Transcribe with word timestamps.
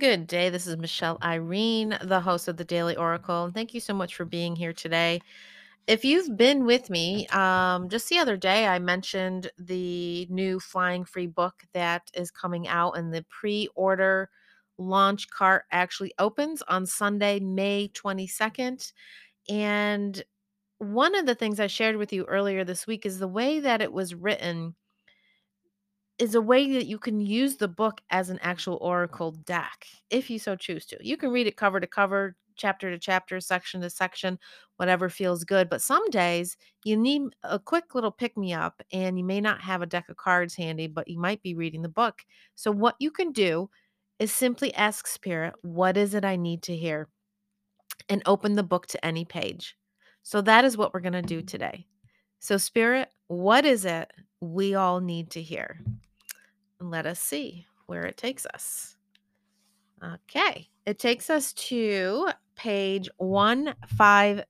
Good 0.00 0.26
day. 0.28 0.48
This 0.48 0.66
is 0.66 0.78
Michelle 0.78 1.18
Irene, 1.22 1.98
the 2.02 2.20
host 2.20 2.48
of 2.48 2.56
the 2.56 2.64
Daily 2.64 2.96
Oracle. 2.96 3.44
And 3.44 3.52
thank 3.52 3.74
you 3.74 3.80
so 3.80 3.92
much 3.92 4.14
for 4.14 4.24
being 4.24 4.56
here 4.56 4.72
today. 4.72 5.20
If 5.86 6.06
you've 6.06 6.38
been 6.38 6.64
with 6.64 6.88
me, 6.88 7.26
um, 7.26 7.90
just 7.90 8.08
the 8.08 8.16
other 8.16 8.38
day, 8.38 8.66
I 8.66 8.78
mentioned 8.78 9.50
the 9.58 10.26
new 10.30 10.58
Flying 10.58 11.04
Free 11.04 11.26
book 11.26 11.64
that 11.74 12.10
is 12.14 12.30
coming 12.30 12.66
out, 12.66 12.92
and 12.96 13.12
the 13.12 13.26
pre 13.28 13.68
order 13.74 14.30
launch 14.78 15.28
cart 15.28 15.64
actually 15.70 16.14
opens 16.18 16.62
on 16.62 16.86
Sunday, 16.86 17.38
May 17.38 17.88
22nd. 17.88 18.94
And 19.50 20.24
one 20.78 21.14
of 21.14 21.26
the 21.26 21.34
things 21.34 21.60
I 21.60 21.66
shared 21.66 21.96
with 21.96 22.10
you 22.10 22.24
earlier 22.24 22.64
this 22.64 22.86
week 22.86 23.04
is 23.04 23.18
the 23.18 23.28
way 23.28 23.60
that 23.60 23.82
it 23.82 23.92
was 23.92 24.14
written 24.14 24.76
is 26.20 26.34
a 26.34 26.40
way 26.40 26.70
that 26.74 26.86
you 26.86 26.98
can 26.98 27.20
use 27.20 27.56
the 27.56 27.66
book 27.66 28.02
as 28.10 28.28
an 28.28 28.38
actual 28.42 28.76
mm-hmm. 28.76 28.86
oracle 28.86 29.32
deck 29.32 29.86
if 30.10 30.30
you 30.30 30.38
so 30.38 30.54
choose 30.54 30.86
to. 30.86 30.98
You 31.00 31.16
can 31.16 31.30
read 31.30 31.46
it 31.46 31.56
cover 31.56 31.80
to 31.80 31.86
cover, 31.86 32.36
chapter 32.56 32.90
to 32.90 32.98
chapter, 32.98 33.40
section 33.40 33.80
to 33.80 33.88
section, 33.88 34.38
whatever 34.76 35.08
feels 35.08 35.44
good. 35.44 35.70
But 35.70 35.80
some 35.80 36.08
days 36.10 36.58
you 36.84 36.96
need 36.96 37.22
a 37.42 37.58
quick 37.58 37.94
little 37.94 38.10
pick 38.10 38.36
me 38.36 38.52
up, 38.52 38.82
and 38.92 39.18
you 39.18 39.24
may 39.24 39.40
not 39.40 39.62
have 39.62 39.82
a 39.82 39.86
deck 39.86 40.08
of 40.10 40.18
cards 40.18 40.54
handy, 40.54 40.86
but 40.86 41.08
you 41.08 41.18
might 41.18 41.42
be 41.42 41.54
reading 41.54 41.82
the 41.82 41.88
book. 41.88 42.22
So, 42.54 42.70
what 42.70 42.96
you 43.00 43.10
can 43.10 43.32
do 43.32 43.70
is 44.18 44.30
simply 44.30 44.74
ask 44.74 45.06
Spirit, 45.06 45.54
What 45.62 45.96
is 45.96 46.14
it 46.14 46.24
I 46.24 46.36
need 46.36 46.62
to 46.64 46.76
hear? 46.76 47.08
and 48.08 48.22
open 48.26 48.54
the 48.54 48.62
book 48.62 48.86
to 48.88 49.04
any 49.04 49.24
page. 49.24 49.76
So, 50.22 50.40
that 50.42 50.64
is 50.64 50.76
what 50.76 50.92
we're 50.92 51.00
going 51.00 51.12
to 51.14 51.22
do 51.22 51.38
mm-hmm. 51.38 51.46
today. 51.46 51.86
So, 52.40 52.56
Spirit, 52.56 53.08
what 53.28 53.64
is 53.64 53.84
it 53.84 54.10
we 54.40 54.74
all 54.74 55.00
need 55.00 55.30
to 55.32 55.42
hear? 55.42 55.80
And 56.80 56.90
let 56.90 57.06
us 57.06 57.20
see 57.20 57.66
where 57.86 58.06
it 58.06 58.16
takes 58.16 58.46
us. 58.46 58.96
Okay, 60.02 60.68
it 60.86 60.98
takes 60.98 61.30
us 61.30 61.52
to 61.52 62.30
page 62.56 63.08
150. 63.18 64.44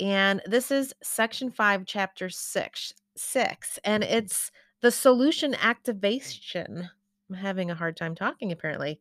And 0.00 0.40
this 0.46 0.70
is 0.70 0.94
section 1.02 1.50
5, 1.50 1.84
chapter 1.86 2.30
6. 2.30 2.94
6 3.16 3.78
and 3.84 4.04
it's 4.04 4.50
the 4.80 4.88
soulution 4.88 5.54
activation. 5.60 6.88
I'm 7.28 7.36
having 7.36 7.70
a 7.70 7.74
hard 7.74 7.96
time 7.96 8.14
talking 8.14 8.52
apparently. 8.52 9.00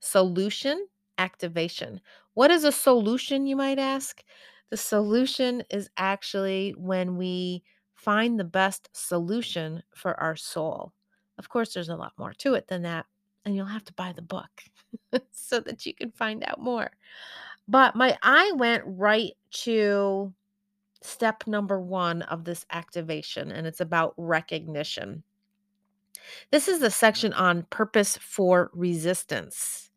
Soulution 0.00 0.76
activation. 1.18 2.00
What 2.34 2.50
is 2.50 2.64
a 2.64 2.70
soulution, 2.70 3.48
you 3.48 3.56
might 3.56 3.78
ask? 3.78 4.22
The 4.70 4.76
soulution 4.76 5.64
is 5.70 5.90
actually 5.96 6.74
when 6.78 7.16
we 7.16 7.64
find 7.94 8.38
the 8.38 8.44
best 8.44 8.88
solution 8.92 9.82
for 9.94 10.18
our 10.20 10.36
soul. 10.36 10.92
Of 11.38 11.48
course, 11.48 11.72
there's 11.72 11.88
a 11.88 11.96
lot 11.96 12.12
more 12.18 12.32
to 12.34 12.54
it 12.54 12.68
than 12.68 12.82
that, 12.82 13.06
and 13.44 13.54
you'll 13.54 13.66
have 13.66 13.84
to 13.84 13.92
buy 13.94 14.12
the 14.12 14.22
book 14.22 14.50
so 15.30 15.60
that 15.60 15.86
you 15.86 15.94
can 15.94 16.10
find 16.12 16.44
out 16.44 16.60
more. 16.60 16.90
But 17.68 17.94
my 17.94 18.16
eye 18.22 18.52
went 18.56 18.82
right 18.86 19.32
to 19.50 20.32
step 21.02 21.46
number 21.46 21.80
one 21.80 22.22
of 22.22 22.44
this 22.44 22.66
activation, 22.72 23.52
and 23.52 23.66
it's 23.66 23.80
about 23.80 24.14
recognition. 24.16 25.22
This 26.50 26.68
is 26.68 26.80
the 26.80 26.86
mm-hmm. 26.86 26.92
section 26.92 27.32
on 27.34 27.66
purpose 27.70 28.16
for 28.16 28.70
resistance. 28.72 29.90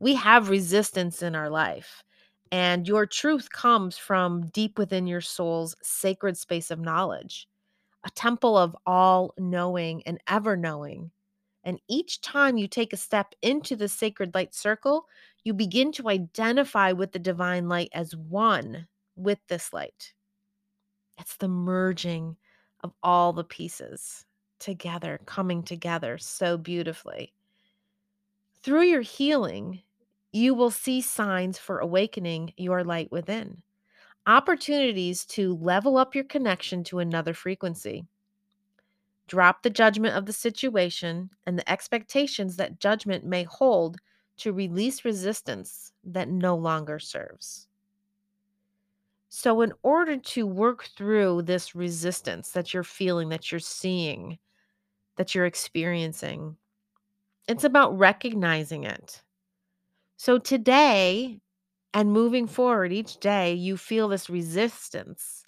We 0.00 0.14
have 0.14 0.50
resistance 0.50 1.22
in 1.22 1.34
our 1.34 1.48
life, 1.48 2.02
and 2.50 2.86
your 2.86 3.06
truth 3.06 3.50
comes 3.50 3.96
from 3.96 4.46
deep 4.48 4.78
within 4.78 5.06
your 5.06 5.20
soul's 5.20 5.76
sacred 5.82 6.36
space 6.36 6.70
of 6.70 6.80
knowledge, 6.80 7.48
a 8.04 8.10
temple 8.10 8.56
of 8.56 8.76
all 8.86 9.34
knowing 9.38 10.02
and 10.06 10.20
ever 10.28 10.56
knowing. 10.56 11.10
And 11.64 11.80
each 11.88 12.20
time 12.20 12.58
you 12.58 12.68
take 12.68 12.92
a 12.92 12.98
step 12.98 13.34
into 13.40 13.74
the 13.74 13.88
sacred 13.88 14.34
light 14.34 14.54
circle, 14.54 15.06
you 15.44 15.54
begin 15.54 15.92
to 15.92 16.08
identify 16.08 16.92
with 16.92 17.12
the 17.12 17.18
divine 17.18 17.68
light 17.68 17.88
as 17.92 18.14
one 18.14 18.86
with 19.16 19.38
this 19.48 19.72
light. 19.72 20.12
It's 21.18 21.36
the 21.36 21.48
merging 21.48 22.36
of 22.82 22.92
all 23.02 23.32
the 23.32 23.44
pieces 23.44 24.26
together, 24.58 25.20
coming 25.26 25.62
together 25.62 26.18
so 26.18 26.58
beautifully. 26.58 27.32
Through 28.62 28.84
your 28.84 29.02
healing, 29.02 29.82
you 30.32 30.54
will 30.54 30.70
see 30.70 31.00
signs 31.00 31.58
for 31.58 31.78
awakening 31.78 32.52
your 32.56 32.82
light 32.82 33.12
within, 33.12 33.62
opportunities 34.26 35.24
to 35.26 35.56
level 35.56 35.96
up 35.96 36.14
your 36.14 36.24
connection 36.24 36.84
to 36.84 36.98
another 36.98 37.34
frequency. 37.34 38.06
Drop 39.26 39.62
the 39.62 39.70
judgment 39.70 40.16
of 40.16 40.26
the 40.26 40.32
situation 40.32 41.30
and 41.46 41.58
the 41.58 41.70
expectations 41.70 42.56
that 42.56 42.78
judgment 42.78 43.24
may 43.24 43.44
hold 43.44 43.98
to 44.38 44.52
release 44.52 45.04
resistance 45.04 45.92
that 46.04 46.28
no 46.28 46.56
longer 46.56 46.98
serves. 46.98 47.68
So, 49.28 49.62
in 49.62 49.72
order 49.82 50.16
to 50.16 50.46
work 50.46 50.84
through 50.96 51.42
this 51.42 51.74
resistance 51.74 52.50
that 52.52 52.72
you're 52.72 52.84
feeling, 52.84 53.30
that 53.30 53.50
you're 53.50 53.58
seeing, 53.58 54.38
that 55.16 55.34
you're 55.34 55.46
experiencing, 55.46 56.56
it's 57.48 57.64
about 57.64 57.98
recognizing 57.98 58.84
it. 58.84 59.22
So, 60.16 60.38
today 60.38 61.40
and 61.94 62.12
moving 62.12 62.46
forward 62.46 62.92
each 62.92 63.18
day, 63.20 63.54
you 63.54 63.76
feel 63.78 64.08
this 64.08 64.28
resistance. 64.28 65.46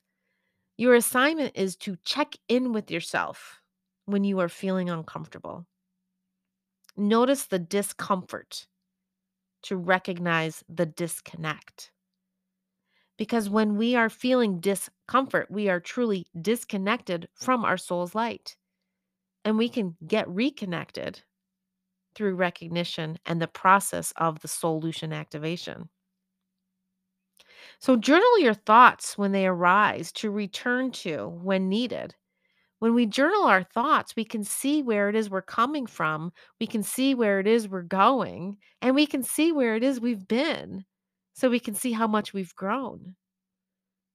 Your 0.78 0.94
assignment 0.94 1.52
is 1.56 1.76
to 1.78 1.96
check 2.04 2.36
in 2.48 2.72
with 2.72 2.90
yourself 2.90 3.62
when 4.06 4.24
you 4.24 4.40
are 4.40 4.48
feeling 4.48 4.90
uncomfortable. 4.90 5.66
Notice 6.96 7.46
the 7.46 7.58
discomfort 7.58 8.66
to 9.62 9.76
recognize 9.76 10.64
the 10.68 10.86
disconnect. 10.86 11.92
Because 13.18 13.48
when 13.50 13.76
we 13.76 13.94
are 13.94 14.08
feeling 14.08 14.60
discomfort, 14.60 15.50
we 15.50 15.68
are 15.68 15.80
truly 15.80 16.26
disconnected 16.40 17.28
from 17.34 17.64
our 17.64 17.76
soul's 17.76 18.14
light. 18.14 18.56
And 19.44 19.58
we 19.58 19.68
can 19.68 19.96
get 20.06 20.28
reconnected 20.28 21.22
through 22.14 22.36
recognition 22.36 23.18
and 23.26 23.42
the 23.42 23.48
process 23.48 24.12
of 24.16 24.40
the 24.40 24.48
soulution 24.48 25.14
activation. 25.14 25.90
So, 27.78 27.96
journal 27.96 28.38
your 28.38 28.52
thoughts 28.54 29.16
when 29.16 29.32
they 29.32 29.46
arise 29.46 30.12
to 30.12 30.30
return 30.30 30.90
to 30.92 31.28
when 31.28 31.68
needed. 31.70 32.14
When 32.80 32.94
we 32.94 33.06
journal 33.06 33.44
our 33.44 33.62
thoughts, 33.64 34.16
we 34.16 34.24
can 34.24 34.44
see 34.44 34.82
where 34.82 35.08
it 35.08 35.16
is 35.16 35.30
we're 35.30 35.42
coming 35.42 35.86
from, 35.86 36.32
we 36.60 36.66
can 36.66 36.82
see 36.82 37.14
where 37.14 37.40
it 37.40 37.46
is 37.46 37.68
we're 37.68 37.82
going, 37.82 38.58
and 38.82 38.94
we 38.94 39.06
can 39.06 39.22
see 39.22 39.52
where 39.52 39.76
it 39.76 39.84
is 39.84 40.00
we've 40.00 40.28
been 40.28 40.84
so 41.34 41.50
we 41.50 41.60
can 41.60 41.74
see 41.74 41.92
how 41.92 42.06
much 42.08 42.32
we've 42.34 42.54
grown. 42.56 43.16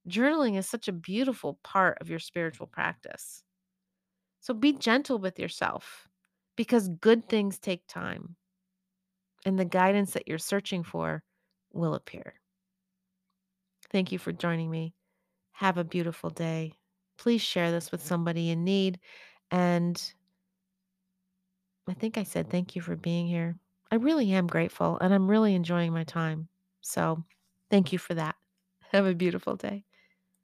Journaling 0.08 0.56
is 0.56 0.68
such 0.68 0.86
a 0.88 0.92
beautiful 0.92 1.58
part 1.64 1.98
of 2.00 2.08
your 2.08 2.18
spiritual 2.20 2.66
practice. 2.68 3.42
So 4.40 4.52
be 4.54 4.72
gentle 4.74 5.18
with 5.18 5.38
yourself 5.38 6.08
because 6.56 6.88
good 6.88 7.28
things 7.28 7.58
take 7.58 7.86
time, 7.86 8.36
and 9.44 9.58
the 9.58 9.64
guidance 9.64 10.12
that 10.12 10.26
you're 10.26 10.38
searching 10.38 10.82
for 10.82 11.22
will 11.72 11.94
appear. 11.94 12.41
Thank 13.92 14.10
you 14.12 14.18
for 14.18 14.32
joining 14.32 14.70
me. 14.70 14.94
Have 15.52 15.78
a 15.78 15.84
beautiful 15.84 16.30
day. 16.30 16.72
Please 17.18 17.42
share 17.42 17.70
this 17.70 17.92
with 17.92 18.02
somebody 18.02 18.50
in 18.50 18.64
need. 18.64 18.98
And 19.50 20.02
I 21.88 21.94
think 21.94 22.16
I 22.18 22.22
said 22.24 22.50
thank 22.50 22.74
you 22.74 22.82
for 22.82 22.96
being 22.96 23.26
here. 23.26 23.56
I 23.90 23.96
really 23.96 24.32
am 24.32 24.46
grateful 24.46 24.98
and 25.00 25.12
I'm 25.12 25.28
really 25.28 25.54
enjoying 25.54 25.92
my 25.92 26.04
time. 26.04 26.48
So 26.80 27.24
thank 27.70 27.92
you 27.92 27.98
for 27.98 28.14
that. 28.14 28.36
Have 28.92 29.06
a 29.06 29.14
beautiful 29.14 29.56
day. 29.56 29.84